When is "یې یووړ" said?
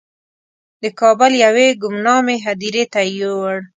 3.07-3.55